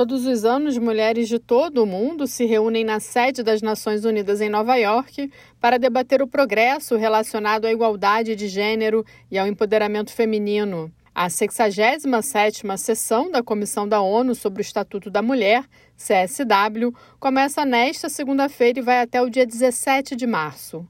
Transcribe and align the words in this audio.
Todos 0.00 0.24
os 0.24 0.46
anos, 0.46 0.78
mulheres 0.78 1.28
de 1.28 1.38
todo 1.38 1.82
o 1.82 1.86
mundo 1.86 2.26
se 2.26 2.46
reúnem 2.46 2.82
na 2.82 2.98
sede 3.00 3.42
das 3.42 3.60
Nações 3.60 4.02
Unidas 4.02 4.40
em 4.40 4.48
Nova 4.48 4.74
York 4.76 5.30
para 5.60 5.78
debater 5.78 6.22
o 6.22 6.26
progresso 6.26 6.96
relacionado 6.96 7.66
à 7.66 7.70
igualdade 7.70 8.34
de 8.34 8.48
gênero 8.48 9.04
e 9.30 9.38
ao 9.38 9.46
empoderamento 9.46 10.10
feminino. 10.10 10.90
A 11.22 11.26
67ª 11.26 12.78
sessão 12.78 13.30
da 13.30 13.42
Comissão 13.42 13.86
da 13.86 14.00
ONU 14.00 14.34
sobre 14.34 14.62
o 14.62 14.64
Estatuto 14.64 15.10
da 15.10 15.20
Mulher, 15.20 15.66
CSW, 15.94 16.94
começa 17.18 17.62
nesta 17.62 18.08
segunda-feira 18.08 18.78
e 18.78 18.82
vai 18.82 19.02
até 19.02 19.20
o 19.20 19.28
dia 19.28 19.44
17 19.44 20.16
de 20.16 20.26
março. 20.26 20.88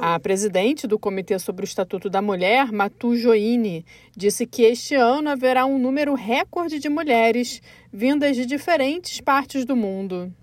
A 0.00 0.18
presidente 0.18 0.88
do 0.88 0.98
Comitê 0.98 1.38
sobre 1.38 1.64
o 1.64 1.66
Estatuto 1.66 2.10
da 2.10 2.20
Mulher, 2.20 2.72
Matu 2.72 3.14
Joine, 3.14 3.86
disse 4.16 4.44
que 4.44 4.62
este 4.62 4.96
ano 4.96 5.30
haverá 5.30 5.64
um 5.64 5.78
número 5.78 6.14
recorde 6.14 6.80
de 6.80 6.88
mulheres 6.88 7.62
vindas 7.92 8.34
de 8.34 8.44
diferentes 8.44 9.20
partes 9.20 9.64
do 9.64 9.76
mundo. 9.76 10.34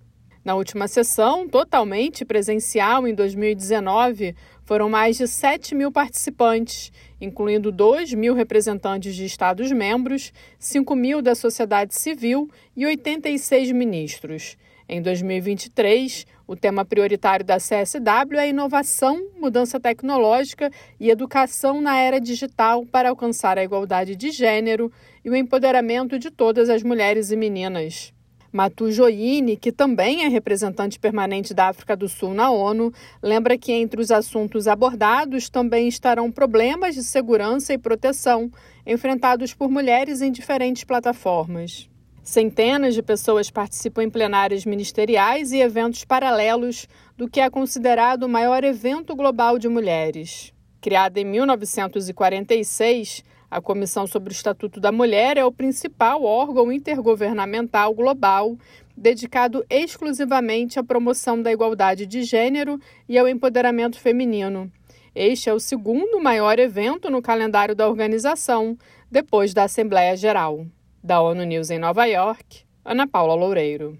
Na 0.49 0.55
última 0.55 0.87
sessão, 0.87 1.47
totalmente 1.47 2.25
presencial 2.25 3.07
em 3.07 3.13
2019, 3.13 4.35
foram 4.65 4.89
mais 4.89 5.15
de 5.15 5.27
7 5.27 5.75
mil 5.75 5.91
participantes, 5.91 6.91
incluindo 7.21 7.71
2 7.71 8.15
mil 8.15 8.33
representantes 8.33 9.13
de 9.13 9.25
Estados-membros, 9.25 10.33
5 10.57 10.95
mil 10.95 11.21
da 11.21 11.35
sociedade 11.35 11.93
civil 11.93 12.49
e 12.75 12.83
86 12.83 13.71
ministros. 13.73 14.57
Em 14.87 14.99
2023, 15.03 16.25
o 16.47 16.55
tema 16.55 16.83
prioritário 16.83 17.45
da 17.45 17.57
CSW 17.57 18.39
é 18.39 18.49
inovação, 18.49 19.29
mudança 19.39 19.79
tecnológica 19.79 20.71
e 20.99 21.11
educação 21.11 21.79
na 21.79 21.99
era 21.99 22.19
digital 22.19 22.87
para 22.87 23.09
alcançar 23.09 23.59
a 23.59 23.63
igualdade 23.63 24.15
de 24.15 24.31
gênero 24.31 24.91
e 25.23 25.29
o 25.29 25.35
empoderamento 25.35 26.17
de 26.17 26.31
todas 26.31 26.71
as 26.71 26.81
mulheres 26.81 27.29
e 27.29 27.35
meninas. 27.35 28.11
Matu 28.51 28.91
Joine, 28.91 29.55
que 29.55 29.71
também 29.71 30.25
é 30.25 30.27
representante 30.27 30.99
permanente 30.99 31.53
da 31.53 31.67
África 31.67 31.95
do 31.95 32.09
Sul 32.09 32.33
na 32.33 32.49
ONU, 32.49 32.91
lembra 33.21 33.57
que 33.57 33.71
entre 33.71 34.01
os 34.01 34.11
assuntos 34.11 34.67
abordados 34.67 35.49
também 35.49 35.87
estarão 35.87 36.31
problemas 36.31 36.95
de 36.95 37.03
segurança 37.03 37.73
e 37.73 37.77
proteção 37.77 38.51
enfrentados 38.85 39.53
por 39.53 39.69
mulheres 39.69 40.21
em 40.21 40.31
diferentes 40.31 40.83
plataformas. 40.83 41.89
Centenas 42.23 42.93
de 42.93 43.01
pessoas 43.01 43.49
participam 43.49 44.03
em 44.03 44.09
plenárias 44.09 44.65
ministeriais 44.65 45.51
e 45.51 45.59
eventos 45.59 46.03
paralelos 46.05 46.87
do 47.17 47.29
que 47.29 47.39
é 47.39 47.49
considerado 47.49 48.23
o 48.23 48.29
maior 48.29 48.63
evento 48.63 49.15
global 49.15 49.57
de 49.57 49.67
mulheres. 49.67 50.53
Criada 50.81 51.19
em 51.19 51.25
1946, 51.25 53.23
a 53.49 53.59
Comissão 53.59 54.05
sobre 54.05 54.31
o 54.31 54.33
Estatuto 54.33 54.79
da 54.79 54.91
Mulher 54.91 55.37
é 55.37 55.43
o 55.43 55.51
principal 55.51 56.23
órgão 56.23 56.71
intergovernamental 56.71 57.93
global 57.93 58.57
dedicado 58.95 59.65
exclusivamente 59.69 60.77
à 60.77 60.83
promoção 60.83 61.41
da 61.41 61.51
igualdade 61.51 62.05
de 62.05 62.23
gênero 62.23 62.79
e 63.07 63.17
ao 63.17 63.27
empoderamento 63.27 63.99
feminino. 63.99 64.71
Este 65.15 65.49
é 65.49 65.53
o 65.53 65.59
segundo 65.59 66.21
maior 66.21 66.59
evento 66.59 67.09
no 67.09 67.21
calendário 67.21 67.75
da 67.75 67.87
organização, 67.87 68.77
depois 69.09 69.53
da 69.53 69.63
Assembleia 69.63 70.15
Geral. 70.15 70.65
Da 71.03 71.21
ONU 71.21 71.43
News 71.43 71.69
em 71.69 71.79
Nova 71.79 72.05
York, 72.05 72.63
Ana 72.85 73.07
Paula 73.07 73.33
Loureiro. 73.33 73.97